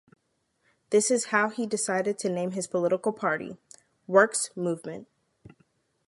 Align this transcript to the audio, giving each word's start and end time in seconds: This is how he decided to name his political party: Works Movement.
This 0.89 1.11
is 1.11 1.25
how 1.25 1.49
he 1.49 1.67
decided 1.67 2.17
to 2.17 2.29
name 2.31 2.53
his 2.53 2.65
political 2.65 3.13
party: 3.13 3.57
Works 4.07 4.49
Movement. 4.55 5.07